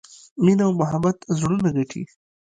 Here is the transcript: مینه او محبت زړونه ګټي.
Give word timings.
مینه 0.43 0.63
او 0.67 0.73
محبت 0.81 1.17
زړونه 1.39 1.69
ګټي. 1.77 2.03